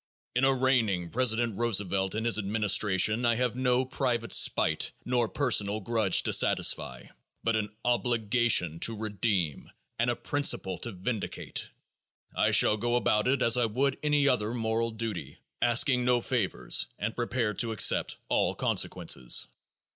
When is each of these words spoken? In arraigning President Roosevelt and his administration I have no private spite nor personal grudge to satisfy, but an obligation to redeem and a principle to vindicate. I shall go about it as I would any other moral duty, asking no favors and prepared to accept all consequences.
In 0.35 0.45
arraigning 0.45 1.11
President 1.11 1.59
Roosevelt 1.59 2.15
and 2.15 2.25
his 2.25 2.39
administration 2.39 3.23
I 3.23 3.35
have 3.35 3.55
no 3.55 3.85
private 3.85 4.33
spite 4.33 4.91
nor 5.05 5.29
personal 5.29 5.79
grudge 5.79 6.23
to 6.23 6.33
satisfy, 6.33 7.03
but 7.43 7.55
an 7.55 7.69
obligation 7.85 8.79
to 8.79 8.97
redeem 8.97 9.69
and 9.99 10.09
a 10.09 10.15
principle 10.15 10.79
to 10.79 10.91
vindicate. 10.91 11.69
I 12.35 12.49
shall 12.49 12.77
go 12.77 12.95
about 12.95 13.27
it 13.27 13.43
as 13.43 13.57
I 13.57 13.67
would 13.67 13.99
any 14.01 14.27
other 14.27 14.55
moral 14.55 14.89
duty, 14.89 15.37
asking 15.61 16.03
no 16.03 16.19
favors 16.19 16.87
and 16.97 17.15
prepared 17.15 17.59
to 17.59 17.71
accept 17.71 18.17
all 18.27 18.55
consequences. 18.55 19.45